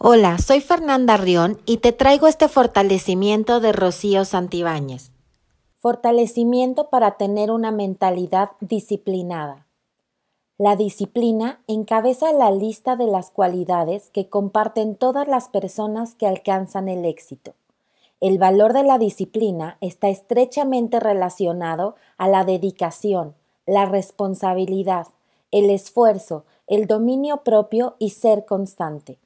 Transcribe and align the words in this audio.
Hola, 0.00 0.38
soy 0.38 0.60
Fernanda 0.60 1.16
Rión 1.16 1.58
y 1.66 1.78
te 1.78 1.90
traigo 1.90 2.28
este 2.28 2.46
fortalecimiento 2.46 3.58
de 3.58 3.72
Rocío 3.72 4.24
Santibáñez. 4.24 5.10
Fortalecimiento 5.78 6.88
para 6.88 7.16
tener 7.16 7.50
una 7.50 7.72
mentalidad 7.72 8.50
disciplinada. 8.60 9.66
La 10.56 10.76
disciplina 10.76 11.60
encabeza 11.66 12.32
la 12.32 12.52
lista 12.52 12.94
de 12.94 13.08
las 13.08 13.32
cualidades 13.32 14.08
que 14.10 14.28
comparten 14.28 14.94
todas 14.94 15.26
las 15.26 15.48
personas 15.48 16.14
que 16.14 16.28
alcanzan 16.28 16.88
el 16.88 17.04
éxito. 17.04 17.54
El 18.20 18.38
valor 18.38 18.74
de 18.74 18.84
la 18.84 18.98
disciplina 18.98 19.78
está 19.80 20.10
estrechamente 20.10 21.00
relacionado 21.00 21.96
a 22.18 22.28
la 22.28 22.44
dedicación, 22.44 23.34
la 23.66 23.84
responsabilidad, 23.84 25.08
el 25.50 25.70
esfuerzo, 25.70 26.44
el 26.68 26.86
dominio 26.86 27.38
propio 27.38 27.96
y 27.98 28.10
ser 28.10 28.44
constante. 28.44 29.18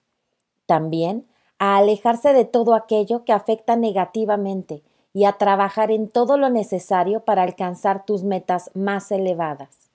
También 0.73 1.27
a 1.59 1.77
alejarse 1.77 2.33
de 2.33 2.47
todo 2.47 2.75
aquello 2.75 3.27
que 3.27 3.35
afecta 3.35 3.77
negativamente 3.77 4.83
y 5.13 5.27
a 5.27 5.35
trabajar 5.35 5.91
en 5.91 6.09
todo 6.09 6.39
lo 6.39 6.49
necesario 6.49 7.27
para 7.27 7.43
alcanzar 7.43 8.07
tus 8.07 8.23
metas 8.23 8.71
más 8.73 9.13
elevadas. 9.13 9.91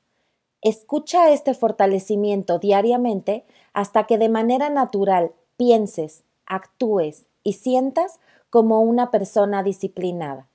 Escucha 0.61 1.31
este 1.31 1.55
fortalecimiento 1.55 2.59
diariamente 2.59 3.43
hasta 3.73 4.03
que 4.03 4.19
de 4.19 4.29
manera 4.29 4.69
natural 4.69 5.31
pienses, 5.57 6.23
actúes 6.45 7.25
y 7.43 7.53
sientas 7.53 8.19
como 8.51 8.81
una 8.81 9.09
persona 9.09 9.63
disciplinada. 9.63 10.45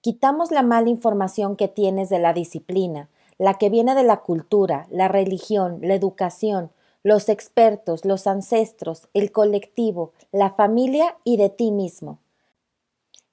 Quitamos 0.00 0.50
la 0.50 0.62
mala 0.62 0.88
información 0.88 1.56
que 1.56 1.68
tienes 1.68 2.08
de 2.08 2.20
la 2.20 2.32
disciplina, 2.32 3.10
la 3.36 3.58
que 3.58 3.68
viene 3.68 3.94
de 3.94 4.04
la 4.04 4.22
cultura, 4.22 4.86
la 4.88 5.08
religión, 5.08 5.80
la 5.82 5.92
educación, 5.92 6.70
los 7.02 7.28
expertos, 7.28 8.04
los 8.04 8.26
ancestros, 8.26 9.08
el 9.12 9.32
colectivo, 9.32 10.12
la 10.30 10.50
familia 10.50 11.16
y 11.24 11.36
de 11.36 11.48
ti 11.48 11.72
mismo. 11.72 12.18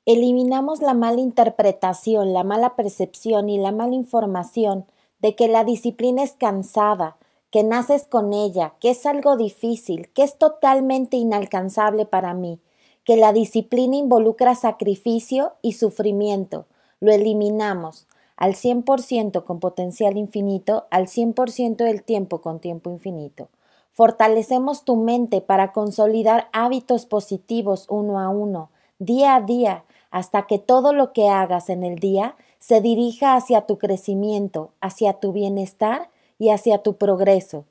Eliminamos 0.05 0.81
la 0.81 0.95
mala 0.95 1.21
interpretación, 1.21 2.33
la 2.33 2.43
mala 2.43 2.75
percepción 2.75 3.49
y 3.49 3.59
la 3.59 3.71
mala 3.71 3.93
información 3.93 4.85
de 5.19 5.35
que 5.35 5.47
la 5.47 5.63
disciplina 5.63 6.23
es 6.23 6.31
cansada, 6.31 7.17
que 7.52 7.63
naces 7.63 8.08
con 8.08 8.33
ella, 8.33 8.73
que 8.80 8.91
es 8.91 9.05
algo 9.05 9.38
difícil, 9.38 10.09
que 10.13 10.23
es 10.23 10.38
totalmente 10.38 11.17
inalcanzable 11.17 12.05
para 12.05 12.33
mí, 12.33 12.59
que 13.03 13.17
la 13.17 13.33
disciplina 13.33 13.97
involucra 13.97 14.55
sacrificio 14.55 15.53
y 15.61 15.73
sufrimiento. 15.73 16.65
Lo 16.99 17.11
eliminamos 17.11 18.08
al 18.36 18.55
100% 18.55 19.43
con 19.43 19.59
potencial 19.59 20.17
infinito, 20.17 20.88
al 20.91 21.08
100% 21.08 21.75
del 21.83 22.03
tiempo 22.03 22.41
con 22.41 22.59
tiempo 22.59 22.89
infinito. 22.89 23.49
Fortalecemos 23.91 24.85
tu 24.85 24.95
mente 24.95 25.41
para 25.41 25.73
consolidar 25.73 26.49
hábitos 26.53 27.05
positivos 27.05 27.85
uno 27.89 28.19
a 28.19 28.29
uno, 28.29 28.69
día 28.97 29.35
a 29.35 29.41
día, 29.41 29.83
hasta 30.11 30.47
que 30.47 30.59
todo 30.59 30.93
lo 30.93 31.13
que 31.13 31.27
hagas 31.27 31.69
en 31.69 31.83
el 31.83 31.99
día 31.99 32.35
se 32.59 32.81
dirija 32.81 33.35
hacia 33.35 33.65
tu 33.65 33.77
crecimiento, 33.77 34.71
hacia 34.81 35.13
tu 35.13 35.31
bienestar 35.31 36.09
y 36.37 36.49
hacia 36.49 36.83
tu 36.83 36.95
progreso. 36.95 37.65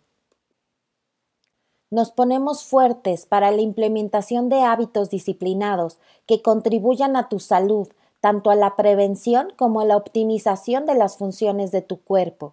Nos 1.90 2.10
ponemos 2.10 2.64
fuertes 2.64 3.24
para 3.24 3.50
la 3.50 3.62
implementación 3.62 4.50
de 4.50 4.60
hábitos 4.60 5.08
disciplinados 5.08 5.98
que 6.26 6.42
contribuyan 6.42 7.16
a 7.16 7.30
tu 7.30 7.40
salud, 7.40 7.88
tanto 8.20 8.50
a 8.50 8.56
la 8.56 8.76
prevención 8.76 9.48
como 9.56 9.80
a 9.80 9.86
la 9.86 9.96
optimización 9.96 10.84
de 10.84 10.94
las 10.94 11.16
funciones 11.16 11.70
de 11.70 11.80
tu 11.80 12.00
cuerpo. 12.02 12.52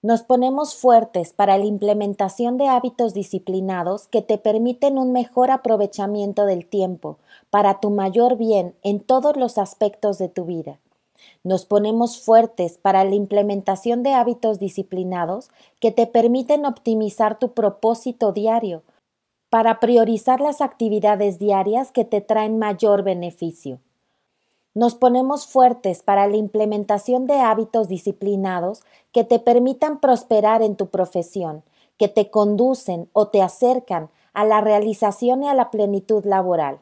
Nos 0.00 0.22
ponemos 0.22 0.76
fuertes 0.76 1.32
para 1.32 1.58
la 1.58 1.64
implementación 1.64 2.56
de 2.56 2.68
hábitos 2.68 3.14
disciplinados 3.14 4.06
que 4.06 4.22
te 4.22 4.38
permiten 4.38 4.96
un 4.96 5.10
mejor 5.10 5.50
aprovechamiento 5.50 6.46
del 6.46 6.66
tiempo 6.66 7.18
para 7.50 7.80
tu 7.80 7.90
mayor 7.90 8.36
bien 8.36 8.76
en 8.84 9.00
todos 9.00 9.36
los 9.36 9.58
aspectos 9.58 10.18
de 10.18 10.28
tu 10.28 10.44
vida. 10.44 10.78
Nos 11.42 11.64
ponemos 11.64 12.20
fuertes 12.20 12.78
para 12.78 13.02
la 13.02 13.16
implementación 13.16 14.04
de 14.04 14.14
hábitos 14.14 14.60
disciplinados 14.60 15.50
que 15.80 15.90
te 15.90 16.06
permiten 16.06 16.64
optimizar 16.64 17.40
tu 17.40 17.52
propósito 17.52 18.30
diario, 18.30 18.84
para 19.50 19.80
priorizar 19.80 20.40
las 20.40 20.60
actividades 20.60 21.38
diarias 21.38 21.90
que 21.90 22.04
te 22.04 22.20
traen 22.20 22.58
mayor 22.58 23.02
beneficio. 23.02 23.80
Nos 24.78 24.94
ponemos 24.94 25.48
fuertes 25.48 26.04
para 26.04 26.28
la 26.28 26.36
implementación 26.36 27.26
de 27.26 27.40
hábitos 27.40 27.88
disciplinados 27.88 28.82
que 29.10 29.24
te 29.24 29.40
permitan 29.40 29.98
prosperar 29.98 30.62
en 30.62 30.76
tu 30.76 30.86
profesión, 30.86 31.64
que 31.96 32.06
te 32.06 32.30
conducen 32.30 33.08
o 33.12 33.26
te 33.26 33.42
acercan 33.42 34.08
a 34.34 34.44
la 34.44 34.60
realización 34.60 35.42
y 35.42 35.48
a 35.48 35.54
la 35.54 35.72
plenitud 35.72 36.24
laboral. 36.24 36.78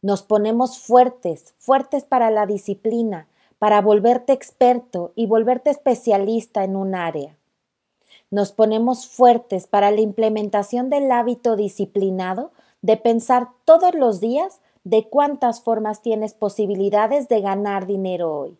Nos 0.00 0.22
ponemos 0.22 0.78
fuertes, 0.78 1.52
fuertes 1.58 2.04
para 2.04 2.30
la 2.30 2.46
disciplina, 2.46 3.28
para 3.58 3.82
volverte 3.82 4.32
experto 4.32 5.12
y 5.14 5.26
volverte 5.26 5.68
especialista 5.68 6.64
en 6.64 6.76
un 6.76 6.94
área. 6.94 7.36
Nos 8.30 8.52
ponemos 8.52 9.06
fuertes 9.06 9.66
para 9.66 9.90
la 9.90 10.00
implementación 10.00 10.88
del 10.88 11.12
hábito 11.12 11.56
disciplinado 11.56 12.52
de 12.80 12.96
pensar 12.96 13.50
todos 13.66 13.94
los 13.94 14.20
días 14.20 14.62
de 14.84 15.08
cuántas 15.08 15.62
formas 15.62 16.02
tienes 16.02 16.34
posibilidades 16.34 17.28
de 17.28 17.40
ganar 17.40 17.86
dinero 17.86 18.38
hoy, 18.38 18.58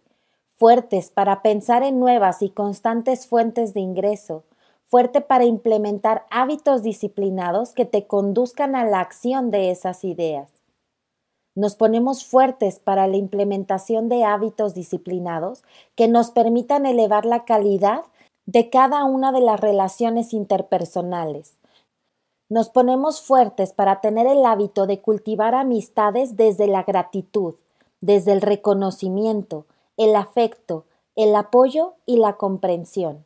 fuertes 0.57 1.11
para 1.11 1.43
pensar 1.43 1.83
en 1.83 2.01
nuevas 2.01 2.43
y 2.43 2.49
constantes 2.49 3.27
fuentes 3.27 3.75
de 3.75 3.81
ingreso, 3.81 4.43
fuerte 4.87 5.21
para 5.21 5.45
implementar 5.45 6.25
hábitos 6.31 6.83
disciplinados 6.83 7.73
que 7.73 7.85
te 7.85 8.07
conduzcan 8.07 8.75
a 8.75 8.85
la 8.85 9.01
acción 9.01 9.51
de 9.51 9.71
esas 9.71 10.05
ideas. 10.05 10.51
Nos 11.55 11.77
ponemos 11.77 12.25
fuertes 12.25 12.79
para 12.79 13.07
la 13.07 13.17
implementación 13.17 14.09
de 14.09 14.25
hábitos 14.25 14.75
disciplinados 14.75 15.63
que 15.95 16.09
nos 16.09 16.31
permitan 16.31 16.87
elevar 16.87 17.27
la 17.27 17.45
calidad 17.45 18.03
de 18.47 18.71
cada 18.71 19.05
una 19.05 19.31
de 19.31 19.41
las 19.41 19.61
relaciones 19.61 20.33
interpersonales, 20.33 21.55
nos 22.49 22.69
ponemos 22.69 23.21
fuertes 23.21 23.73
para 23.73 24.01
tener 24.01 24.27
el 24.27 24.45
hábito 24.45 24.87
de 24.87 25.01
cultivar 25.01 25.55
amistades 25.55 26.37
desde 26.37 26.67
la 26.67 26.83
gratitud, 26.83 27.55
desde 28.01 28.33
el 28.33 28.43
reconocimiento, 28.43 29.67
el 29.97 30.15
afecto, 30.15 30.85
el 31.17 31.35
apoyo 31.37 31.95
y 32.07 32.19
la 32.19 32.35
comprensión. 32.35 33.25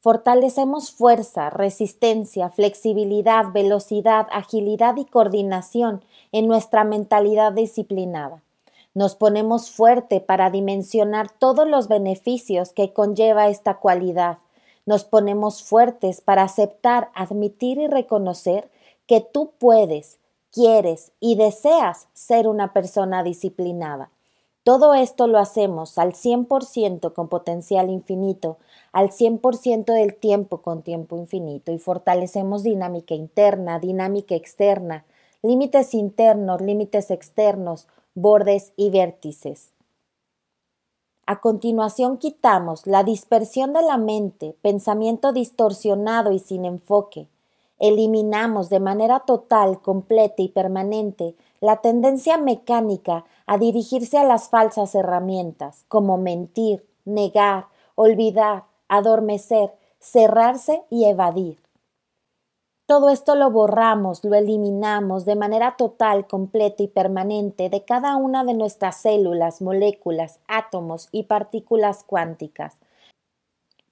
Fortalecemos 0.00 0.90
fuerza, 0.90 1.48
resistencia, 1.50 2.50
flexibilidad, 2.50 3.52
velocidad, 3.52 4.26
agilidad 4.32 4.96
y 4.96 5.06
coordinación 5.06 6.04
en 6.32 6.46
nuestra 6.46 6.84
mentalidad 6.84 7.52
disciplinada. 7.52 8.42
Nos 8.92 9.14
ponemos 9.14 9.70
fuerte 9.70 10.20
para 10.20 10.50
dimensionar 10.50 11.30
todos 11.30 11.66
los 11.66 11.88
beneficios 11.88 12.72
que 12.72 12.92
conlleva 12.92 13.48
esta 13.48 13.78
cualidad 13.78 14.38
nos 14.86 15.04
ponemos 15.04 15.62
fuertes 15.62 16.20
para 16.20 16.42
aceptar, 16.42 17.10
admitir 17.14 17.78
y 17.78 17.86
reconocer 17.86 18.70
que 19.06 19.20
tú 19.20 19.52
puedes, 19.58 20.18
quieres 20.50 21.12
y 21.20 21.36
deseas 21.36 22.08
ser 22.12 22.46
una 22.46 22.72
persona 22.72 23.22
disciplinada. 23.22 24.10
Todo 24.62 24.94
esto 24.94 25.26
lo 25.26 25.38
hacemos 25.38 25.98
al 25.98 26.14
100% 26.14 27.12
con 27.12 27.28
potencial 27.28 27.90
infinito, 27.90 28.56
al 28.92 29.10
100% 29.10 29.92
del 29.92 30.14
tiempo 30.14 30.62
con 30.62 30.82
tiempo 30.82 31.18
infinito 31.18 31.70
y 31.70 31.78
fortalecemos 31.78 32.62
dinámica 32.62 33.14
interna, 33.14 33.78
dinámica 33.78 34.34
externa, 34.34 35.04
límites 35.42 35.92
internos, 35.92 36.62
límites 36.62 37.10
externos, 37.10 37.88
bordes 38.14 38.72
y 38.76 38.88
vértices. 38.88 39.73
A 41.26 41.40
continuación 41.40 42.18
quitamos 42.18 42.86
la 42.86 43.02
dispersión 43.02 43.72
de 43.72 43.80
la 43.80 43.96
mente, 43.96 44.54
pensamiento 44.60 45.32
distorsionado 45.32 46.32
y 46.32 46.38
sin 46.38 46.66
enfoque. 46.66 47.28
Eliminamos 47.78 48.68
de 48.68 48.78
manera 48.78 49.20
total, 49.20 49.80
completa 49.80 50.42
y 50.42 50.48
permanente 50.48 51.34
la 51.60 51.78
tendencia 51.78 52.36
mecánica 52.36 53.24
a 53.46 53.56
dirigirse 53.56 54.18
a 54.18 54.24
las 54.24 54.50
falsas 54.50 54.94
herramientas, 54.94 55.86
como 55.88 56.18
mentir, 56.18 56.86
negar, 57.06 57.68
olvidar, 57.94 58.64
adormecer, 58.88 59.72
cerrarse 59.98 60.82
y 60.90 61.06
evadir. 61.06 61.63
Todo 62.86 63.08
esto 63.08 63.34
lo 63.34 63.50
borramos, 63.50 64.22
lo 64.24 64.34
eliminamos 64.34 65.24
de 65.24 65.36
manera 65.36 65.76
total, 65.78 66.26
completa 66.26 66.82
y 66.82 66.88
permanente 66.88 67.70
de 67.70 67.82
cada 67.82 68.16
una 68.16 68.44
de 68.44 68.52
nuestras 68.52 68.96
células, 68.96 69.62
moléculas, 69.62 70.38
átomos 70.48 71.08
y 71.10 71.22
partículas 71.22 72.04
cuánticas. 72.04 72.76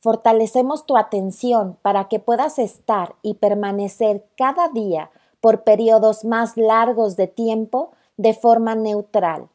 Fortalecemos 0.01 0.85
tu 0.85 0.99
atención 0.99 1.79
para 1.81 2.09
que 2.09 2.19
puedas 2.19 2.59
estar 2.59 3.15
y 3.23 3.35
permanecer 3.35 4.27
cada 4.37 4.69
día 4.69 5.11
por 5.41 5.63
periodos 5.63 6.27
más 6.27 6.59
largos 6.59 7.17
de 7.17 7.29
tiempo 7.29 7.93
de 8.19 8.35
forma 8.35 8.75
neutral. 8.75 9.49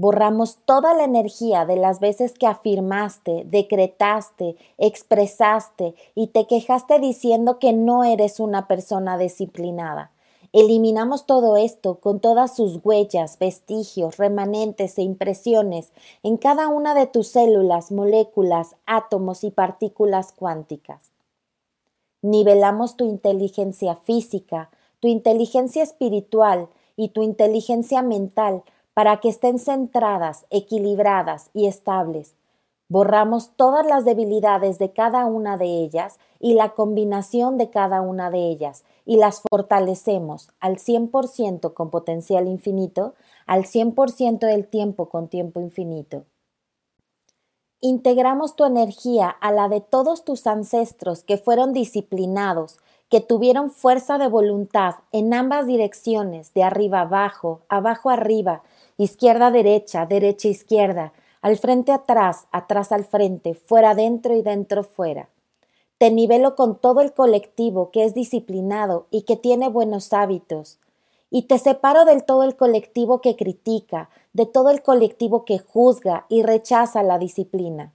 Borramos 0.00 0.58
toda 0.64 0.94
la 0.94 1.02
energía 1.02 1.66
de 1.66 1.74
las 1.74 1.98
veces 1.98 2.32
que 2.34 2.46
afirmaste, 2.46 3.42
decretaste, 3.50 4.54
expresaste 4.76 5.96
y 6.14 6.28
te 6.28 6.46
quejaste 6.46 7.00
diciendo 7.00 7.58
que 7.58 7.72
no 7.72 8.04
eres 8.04 8.38
una 8.38 8.68
persona 8.68 9.18
disciplinada. 9.18 10.12
Eliminamos 10.52 11.26
todo 11.26 11.56
esto 11.56 11.96
con 11.96 12.20
todas 12.20 12.54
sus 12.54 12.78
huellas, 12.84 13.40
vestigios, 13.40 14.18
remanentes 14.18 14.98
e 14.98 15.02
impresiones 15.02 15.90
en 16.22 16.36
cada 16.36 16.68
una 16.68 16.94
de 16.94 17.08
tus 17.08 17.26
células, 17.26 17.90
moléculas, 17.90 18.76
átomos 18.86 19.42
y 19.42 19.50
partículas 19.50 20.30
cuánticas. 20.30 21.10
Nivelamos 22.22 22.96
tu 22.96 23.04
inteligencia 23.04 23.96
física, 23.96 24.70
tu 25.00 25.08
inteligencia 25.08 25.82
espiritual 25.82 26.68
y 26.94 27.08
tu 27.08 27.24
inteligencia 27.24 28.02
mental 28.02 28.62
para 28.98 29.20
que 29.20 29.28
estén 29.28 29.60
centradas, 29.60 30.44
equilibradas 30.50 31.50
y 31.54 31.68
estables. 31.68 32.34
Borramos 32.88 33.52
todas 33.54 33.86
las 33.86 34.04
debilidades 34.04 34.80
de 34.80 34.92
cada 34.92 35.24
una 35.24 35.56
de 35.56 35.66
ellas 35.66 36.18
y 36.40 36.54
la 36.54 36.70
combinación 36.70 37.58
de 37.58 37.70
cada 37.70 38.00
una 38.00 38.32
de 38.32 38.48
ellas 38.48 38.82
y 39.06 39.16
las 39.16 39.40
fortalecemos 39.48 40.50
al 40.58 40.78
100% 40.78 41.74
con 41.74 41.90
potencial 41.90 42.48
infinito, 42.48 43.14
al 43.46 43.66
100% 43.66 44.40
del 44.40 44.66
tiempo 44.66 45.08
con 45.08 45.28
tiempo 45.28 45.60
infinito. 45.60 46.24
Integramos 47.80 48.56
tu 48.56 48.64
energía 48.64 49.28
a 49.28 49.52
la 49.52 49.68
de 49.68 49.80
todos 49.80 50.24
tus 50.24 50.48
ancestros 50.48 51.22
que 51.22 51.36
fueron 51.38 51.72
disciplinados, 51.72 52.78
que 53.08 53.20
tuvieron 53.20 53.70
fuerza 53.70 54.18
de 54.18 54.26
voluntad 54.26 54.96
en 55.12 55.32
ambas 55.32 55.68
direcciones, 55.68 56.52
de 56.52 56.64
arriba 56.64 57.02
abajo, 57.02 57.60
abajo 57.68 58.10
arriba, 58.10 58.62
izquierda 58.98 59.50
derecha, 59.50 60.04
derecha 60.04 60.48
izquierda, 60.48 61.12
al 61.40 61.56
frente 61.56 61.92
atrás, 61.92 62.46
atrás 62.50 62.92
al 62.92 63.04
frente, 63.04 63.54
fuera 63.54 63.94
dentro 63.94 64.34
y 64.34 64.42
dentro 64.42 64.82
fuera. 64.82 65.28
Te 65.98 66.10
nivelo 66.10 66.54
con 66.54 66.76
todo 66.76 67.00
el 67.00 67.12
colectivo 67.12 67.90
que 67.90 68.04
es 68.04 68.12
disciplinado 68.12 69.06
y 69.10 69.22
que 69.22 69.36
tiene 69.36 69.68
buenos 69.68 70.12
hábitos. 70.12 70.78
Y 71.30 71.42
te 71.42 71.58
separo 71.58 72.04
del 72.04 72.24
todo 72.24 72.42
el 72.42 72.56
colectivo 72.56 73.20
que 73.20 73.36
critica, 73.36 74.08
de 74.32 74.46
todo 74.46 74.70
el 74.70 74.82
colectivo 74.82 75.44
que 75.44 75.58
juzga 75.58 76.26
y 76.28 76.42
rechaza 76.42 77.02
la 77.02 77.18
disciplina. 77.18 77.92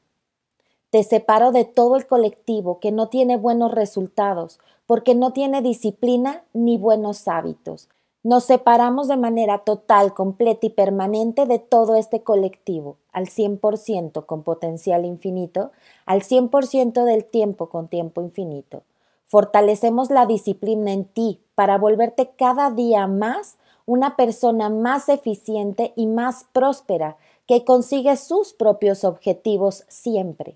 Te 0.90 1.04
separo 1.04 1.52
de 1.52 1.66
todo 1.66 1.96
el 1.96 2.06
colectivo 2.06 2.80
que 2.80 2.92
no 2.92 3.10
tiene 3.10 3.38
buenos 3.38 3.72
resultados, 3.72 4.60
porque 4.86 5.16
no 5.16 5.34
tiene 5.34 5.62
disciplina 5.62 6.44
ni 6.54 6.78
buenos 6.78 7.28
hábitos, 7.28 7.90
nos 8.24 8.46
separamos 8.46 9.10
de 9.10 9.18
manera 9.18 9.60
total, 9.60 10.14
completa 10.14 10.66
y 10.66 10.70
permanente 10.70 11.46
de 11.46 11.60
todo 11.60 11.96
este 11.96 12.24
colectivo, 12.24 12.96
al 13.12 13.28
100% 13.28 14.26
con 14.26 14.44
potencial 14.44 15.06
infinito, 15.06 15.72
al 16.06 16.22
100% 16.22 17.04
del 17.04 17.26
tiempo 17.26 17.68
con 17.68 17.90
tiempo 17.90 18.22
infinito. 18.22 18.84
Fortalecemos 19.28 20.10
la 20.10 20.26
disciplina 20.26 20.94
en 20.94 21.06
ti 21.06 21.42
para 21.54 21.78
volverte 21.78 22.30
cada 22.38 22.72
día 22.72 23.08
más 23.08 23.58
una 23.86 24.16
persona 24.16 24.70
más 24.70 25.10
eficiente 25.10 25.92
y 25.96 26.08
más 26.08 26.46
próspera 26.54 27.18
que 27.46 27.66
consigue 27.66 28.16
sus 28.16 28.54
propios 28.54 29.04
objetivos 29.04 29.84
siempre. 29.90 30.56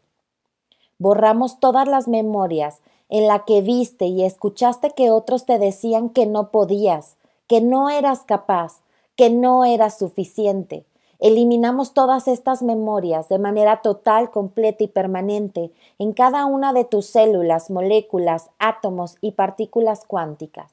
Borramos 0.99 1.59
todas 1.59 1.87
las 1.87 2.07
memorias 2.07 2.79
en 3.09 3.27
la 3.27 3.45
que 3.45 3.61
viste 3.61 4.05
y 4.05 4.23
escuchaste 4.23 4.91
que 4.91 5.11
otros 5.11 5.45
te 5.45 5.59
decían 5.59 6.09
que 6.09 6.25
no 6.25 6.49
podías, 6.51 7.17
que 7.47 7.61
no 7.61 7.89
eras 7.89 8.21
capaz, 8.21 8.81
que 9.15 9.29
no 9.29 9.65
eras 9.65 9.97
suficiente. 9.97 10.85
Eliminamos 11.19 11.94
todas 11.94 12.27
estas 12.27 12.61
memorias 12.61 13.27
de 13.27 13.39
manera 13.39 13.81
total, 13.81 14.29
completa 14.29 14.83
y 14.83 14.88
permanente 14.88 15.71
en 15.97 16.13
cada 16.13 16.45
una 16.45 16.73
de 16.73 16.85
tus 16.85 17.07
células, 17.07 17.71
moléculas, 17.71 18.51
átomos 18.59 19.15
y 19.21 19.31
partículas 19.31 20.05
cuánticas. 20.05 20.71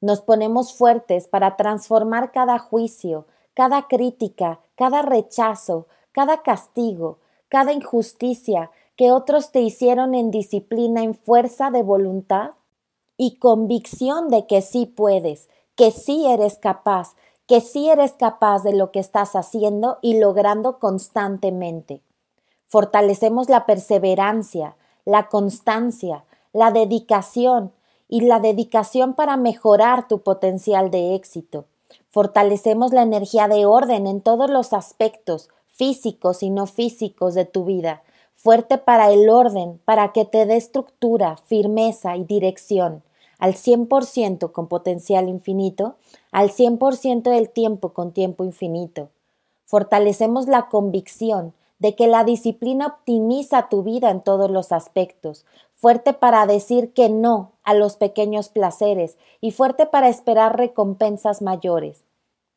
Nos 0.00 0.22
ponemos 0.22 0.72
fuertes 0.72 1.28
para 1.28 1.56
transformar 1.56 2.32
cada 2.32 2.58
juicio, 2.58 3.26
cada 3.52 3.88
crítica, 3.88 4.60
cada 4.76 5.02
rechazo, 5.02 5.86
cada 6.12 6.42
castigo, 6.42 7.18
cada 7.48 7.72
injusticia 7.72 8.70
que 8.96 9.10
otros 9.12 9.52
te 9.52 9.60
hicieron 9.60 10.14
en 10.14 10.30
disciplina, 10.30 11.02
en 11.02 11.14
fuerza 11.14 11.70
de 11.70 11.82
voluntad 11.82 12.52
y 13.16 13.36
convicción 13.36 14.28
de 14.28 14.46
que 14.46 14.62
sí 14.62 14.86
puedes, 14.86 15.48
que 15.78 15.92
sí 15.92 16.26
eres 16.26 16.58
capaz, 16.58 17.14
que 17.46 17.60
sí 17.60 17.88
eres 17.88 18.10
capaz 18.10 18.64
de 18.64 18.74
lo 18.74 18.90
que 18.90 18.98
estás 18.98 19.36
haciendo 19.36 19.98
y 20.02 20.18
logrando 20.18 20.80
constantemente. 20.80 22.02
Fortalecemos 22.66 23.48
la 23.48 23.64
perseverancia, 23.64 24.74
la 25.04 25.28
constancia, 25.28 26.24
la 26.52 26.72
dedicación 26.72 27.70
y 28.08 28.22
la 28.22 28.40
dedicación 28.40 29.14
para 29.14 29.36
mejorar 29.36 30.08
tu 30.08 30.22
potencial 30.22 30.90
de 30.90 31.14
éxito. 31.14 31.66
Fortalecemos 32.10 32.92
la 32.92 33.02
energía 33.02 33.46
de 33.46 33.64
orden 33.64 34.08
en 34.08 34.20
todos 34.20 34.50
los 34.50 34.72
aspectos, 34.72 35.48
físicos 35.68 36.42
y 36.42 36.50
no 36.50 36.66
físicos 36.66 37.34
de 37.34 37.44
tu 37.44 37.64
vida, 37.64 38.02
fuerte 38.34 38.78
para 38.78 39.12
el 39.12 39.30
orden, 39.30 39.80
para 39.84 40.12
que 40.12 40.24
te 40.24 40.44
dé 40.44 40.56
estructura, 40.56 41.36
firmeza 41.46 42.16
y 42.16 42.24
dirección 42.24 43.04
al 43.38 43.54
100% 43.54 44.52
con 44.52 44.66
potencial 44.66 45.28
infinito, 45.28 45.96
al 46.32 46.50
100% 46.50 47.30
del 47.30 47.48
tiempo 47.48 47.90
con 47.90 48.12
tiempo 48.12 48.44
infinito. 48.44 49.08
Fortalecemos 49.64 50.48
la 50.48 50.68
convicción 50.68 51.54
de 51.78 51.94
que 51.94 52.08
la 52.08 52.24
disciplina 52.24 52.86
optimiza 52.86 53.68
tu 53.68 53.82
vida 53.82 54.10
en 54.10 54.20
todos 54.20 54.50
los 54.50 54.72
aspectos, 54.72 55.44
fuerte 55.76 56.12
para 56.12 56.46
decir 56.46 56.92
que 56.92 57.08
no 57.08 57.52
a 57.62 57.74
los 57.74 57.96
pequeños 57.96 58.48
placeres 58.48 59.16
y 59.40 59.52
fuerte 59.52 59.86
para 59.86 60.08
esperar 60.08 60.56
recompensas 60.56 61.40
mayores. 61.40 62.02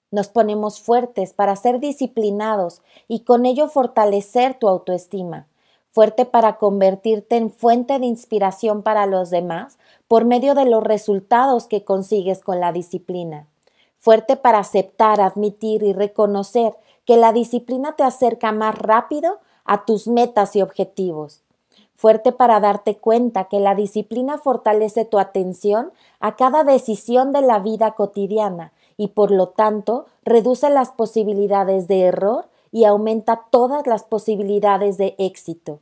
Nos 0.09 0.27
ponemos 0.27 0.81
fuertes 0.81 1.33
para 1.33 1.55
ser 1.55 1.79
disciplinados 1.79 2.81
y 3.07 3.19
con 3.21 3.45
ello 3.45 3.67
fortalecer 3.67 4.55
tu 4.55 4.67
autoestima 4.67 5.47
fuerte 5.91 6.25
para 6.25 6.57
convertirte 6.57 7.35
en 7.35 7.51
fuente 7.51 7.99
de 7.99 8.05
inspiración 8.05 8.81
para 8.81 9.05
los 9.05 9.29
demás 9.29 9.77
por 10.07 10.25
medio 10.25 10.55
de 10.55 10.65
los 10.65 10.83
resultados 10.83 11.67
que 11.67 11.83
consigues 11.83 12.41
con 12.41 12.59
la 12.59 12.71
disciplina, 12.71 13.47
fuerte 13.97 14.37
para 14.37 14.59
aceptar, 14.59 15.19
admitir 15.19 15.83
y 15.83 15.93
reconocer 15.93 16.75
que 17.05 17.17
la 17.17 17.33
disciplina 17.33 17.93
te 17.95 18.03
acerca 18.03 18.51
más 18.51 18.75
rápido 18.77 19.39
a 19.65 19.85
tus 19.85 20.07
metas 20.07 20.55
y 20.55 20.61
objetivos, 20.61 21.43
fuerte 21.93 22.31
para 22.31 22.59
darte 22.59 22.97
cuenta 22.97 23.45
que 23.45 23.59
la 23.59 23.75
disciplina 23.75 24.37
fortalece 24.37 25.05
tu 25.05 25.19
atención 25.19 25.91
a 26.19 26.35
cada 26.35 26.63
decisión 26.63 27.31
de 27.33 27.41
la 27.41 27.59
vida 27.59 27.91
cotidiana 27.91 28.71
y 28.97 29.09
por 29.09 29.31
lo 29.31 29.49
tanto 29.49 30.05
reduce 30.23 30.69
las 30.69 30.91
posibilidades 30.91 31.87
de 31.87 32.01
error 32.01 32.45
y 32.71 32.85
aumenta 32.85 33.45
todas 33.49 33.85
las 33.85 34.03
posibilidades 34.03 34.97
de 34.97 35.15
éxito. 35.17 35.79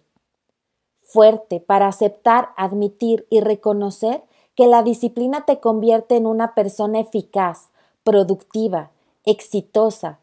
Fuerte 1.03 1.59
para 1.59 1.87
aceptar, 1.87 2.49
admitir 2.57 3.25
y 3.29 3.41
reconocer 3.41 4.23
que 4.55 4.67
la 4.67 4.83
disciplina 4.83 5.45
te 5.45 5.59
convierte 5.59 6.17
en 6.17 6.25
una 6.25 6.53
persona 6.53 6.99
eficaz, 6.99 7.69
productiva, 8.03 8.91
exitosa. 9.25 10.19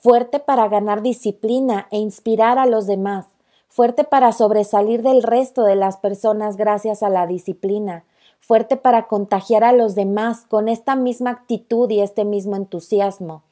Fuerte 0.00 0.40
para 0.40 0.68
ganar 0.68 1.02
disciplina 1.02 1.86
e 1.90 1.98
inspirar 1.98 2.58
a 2.58 2.66
los 2.66 2.86
demás. 2.86 3.26
Fuerte 3.68 4.04
para 4.04 4.32
sobresalir 4.32 5.02
del 5.02 5.22
resto 5.22 5.62
de 5.62 5.76
las 5.76 5.98
personas 5.98 6.56
gracias 6.56 7.02
a 7.02 7.10
la 7.10 7.26
disciplina. 7.26 8.04
Fuerte 8.40 8.76
para 8.76 9.06
contagiar 9.06 9.62
a 9.62 9.72
los 9.72 9.94
demás 9.94 10.44
con 10.48 10.68
esta 10.68 10.96
misma 10.96 11.30
actitud 11.30 11.88
y 11.90 12.00
este 12.00 12.24
mismo 12.24 12.56
entusiasmo. 12.56 13.42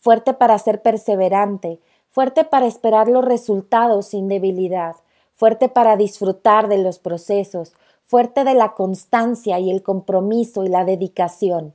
Fuerte 0.00 0.32
para 0.32 0.58
ser 0.58 0.82
perseverante, 0.82 1.78
fuerte 2.18 2.42
para 2.42 2.66
esperar 2.66 3.06
los 3.06 3.24
resultados 3.24 4.08
sin 4.08 4.26
debilidad, 4.26 4.96
fuerte 5.36 5.68
para 5.68 5.96
disfrutar 5.96 6.66
de 6.66 6.78
los 6.78 6.98
procesos, 6.98 7.74
fuerte 8.02 8.42
de 8.42 8.54
la 8.54 8.74
constancia 8.74 9.60
y 9.60 9.70
el 9.70 9.84
compromiso 9.84 10.64
y 10.64 10.68
la 10.68 10.84
dedicación, 10.84 11.74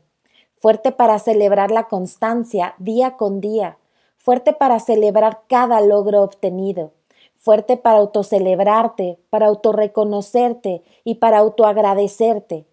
fuerte 0.57 0.91
para 0.91 1.17
celebrar 1.19 1.71
la 1.71 1.88
constancia 1.88 2.75
día 2.77 3.15
con 3.15 3.39
día, 3.39 3.77
fuerte 4.17 4.51
para 4.51 4.81
celebrar 4.81 5.43
cada 5.47 5.79
logro 5.79 6.21
obtenido, 6.23 6.91
fuerte 7.38 7.77
para 7.77 8.00
autocelebrarte, 8.00 9.19
para 9.29 9.45
autorreconocerte 9.45 10.83
y 11.05 11.15
para 11.15 11.38
autoagradecerte, 11.38 12.65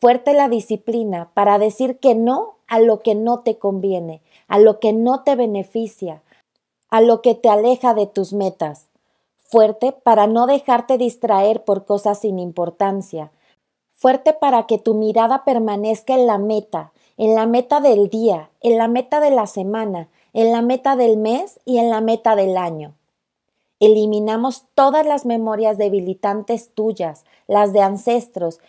fuerte 0.00 0.34
la 0.34 0.48
disciplina 0.48 1.32
para 1.34 1.58
decir 1.58 1.98
que 1.98 2.14
no 2.14 2.58
a 2.68 2.78
lo 2.78 3.00
que 3.00 3.16
no 3.16 3.40
te 3.40 3.58
conviene, 3.58 4.22
a 4.46 4.60
lo 4.60 4.78
que 4.78 4.92
no 4.92 5.24
te 5.24 5.34
beneficia, 5.34 6.22
a 6.90 7.00
lo 7.00 7.22
que 7.22 7.34
te 7.34 7.48
aleja 7.48 7.94
de 7.94 8.06
tus 8.06 8.32
metas, 8.32 8.88
fuerte 9.38 9.92
para 9.92 10.26
no 10.26 10.46
dejarte 10.46 10.98
distraer 10.98 11.64
por 11.64 11.84
cosas 11.84 12.20
sin 12.20 12.38
importancia, 12.38 13.30
fuerte 13.90 14.32
para 14.32 14.66
que 14.66 14.78
tu 14.78 14.94
mirada 14.94 15.44
permanezca 15.44 16.14
en 16.14 16.26
la 16.26 16.38
meta, 16.38 16.92
en 17.16 17.34
la 17.34 17.46
meta 17.46 17.80
del 17.80 18.08
día, 18.08 18.50
en 18.60 18.78
la 18.78 18.88
meta 18.88 19.20
de 19.20 19.30
la 19.30 19.46
semana, 19.46 20.08
en 20.32 20.52
la 20.52 20.62
meta 20.62 20.96
del 20.96 21.16
mes 21.16 21.60
y 21.64 21.78
en 21.78 21.90
la 21.90 22.00
meta 22.00 22.36
del 22.36 22.56
año. 22.56 22.94
Eliminamos 23.80 24.64
todas 24.74 25.06
las 25.06 25.24
memorias 25.24 25.78
debilitantes 25.78 26.74
tuyas, 26.74 27.24
las 27.46 27.72
de 27.72 27.80
ancestros, 27.80 28.60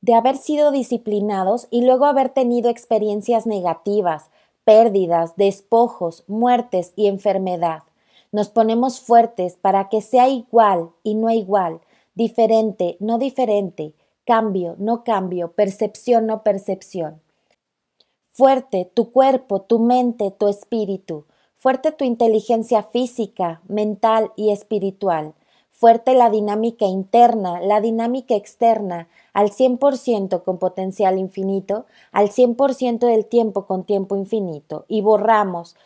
de 0.00 0.14
haber 0.14 0.36
sido 0.36 0.70
disciplinados 0.70 1.66
y 1.70 1.84
luego 1.84 2.04
haber 2.04 2.28
tenido 2.28 2.70
experiencias 2.70 3.46
negativas, 3.46 4.30
pérdidas, 4.68 5.34
despojos, 5.36 6.24
muertes 6.26 6.92
y 6.94 7.06
enfermedad. 7.06 7.84
Nos 8.32 8.50
ponemos 8.50 9.00
fuertes 9.00 9.56
para 9.56 9.88
que 9.88 10.02
sea 10.02 10.28
igual 10.28 10.90
y 11.02 11.14
no 11.14 11.30
igual, 11.30 11.80
diferente, 12.14 12.98
no 13.00 13.16
diferente, 13.16 13.94
cambio, 14.26 14.76
no 14.78 15.04
cambio, 15.04 15.52
percepción, 15.52 16.26
no 16.26 16.42
percepción. 16.42 17.22
Fuerte 18.30 18.84
tu 18.92 19.10
cuerpo, 19.10 19.62
tu 19.62 19.78
mente, 19.78 20.32
tu 20.32 20.48
espíritu. 20.48 21.24
Fuerte 21.56 21.90
tu 21.90 22.04
inteligencia 22.04 22.82
física, 22.82 23.62
mental 23.68 24.32
y 24.36 24.50
espiritual. 24.50 25.32
Fuerte 25.78 26.16
la 26.16 26.28
dinámica 26.28 26.86
interna, 26.86 27.60
la 27.60 27.80
dinámica 27.80 28.34
externa, 28.34 29.06
al 29.32 29.50
100% 29.50 30.42
con 30.42 30.58
potencial 30.58 31.20
infinito, 31.20 31.86
al 32.10 32.30
100% 32.30 33.06
del 33.06 33.26
tiempo 33.26 33.64
con 33.64 33.84
tiempo 33.84 34.16
infinito. 34.16 34.86
Y 34.88 35.02
borramos 35.02 35.76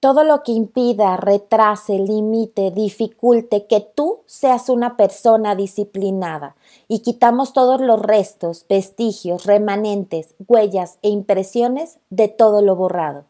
todo 0.00 0.24
lo 0.24 0.42
que 0.42 0.50
impida, 0.50 1.16
retrase, 1.16 2.00
limite, 2.00 2.72
dificulte 2.72 3.68
que 3.68 3.78
tú 3.80 4.22
seas 4.26 4.68
una 4.68 4.96
persona 4.96 5.54
disciplinada 5.54 6.56
y 6.88 7.02
quitamos 7.02 7.52
todos 7.52 7.80
los 7.80 8.02
restos, 8.02 8.66
vestigios, 8.68 9.46
remanentes, 9.46 10.34
huellas 10.48 10.98
e 11.02 11.10
impresiones 11.10 12.00
de 12.10 12.26
todo 12.26 12.60
lo 12.60 12.74
borrado. 12.74 13.26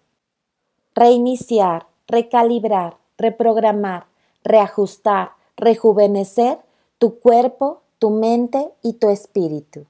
Reiniciar, 0.94 1.88
recalibrar, 2.06 2.96
reprogramar, 3.18 4.06
reajustar, 4.42 5.41
rejuvenecer 5.56 6.58
tu 6.98 7.18
cuerpo, 7.18 7.82
tu 7.98 8.10
mente 8.10 8.70
y 8.82 8.94
tu 8.94 9.10
espíritu. 9.10 9.86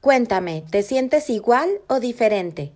Cuéntame, 0.00 0.64
¿te 0.70 0.82
sientes 0.82 1.28
igual 1.30 1.68
o 1.88 2.00
diferente? 2.00 2.72